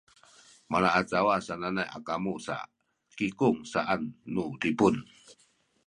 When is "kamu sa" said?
2.07-2.55